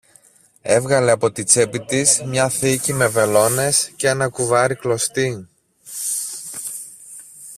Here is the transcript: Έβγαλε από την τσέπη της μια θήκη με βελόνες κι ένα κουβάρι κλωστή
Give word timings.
Έβγαλε 0.61 1.11
από 1.11 1.31
την 1.31 1.45
τσέπη 1.45 1.79
της 1.79 2.21
μια 2.25 2.49
θήκη 2.49 2.93
με 2.93 3.07
βελόνες 3.07 3.91
κι 3.95 4.05
ένα 4.07 4.29
κουβάρι 4.29 4.75
κλωστή 4.75 5.47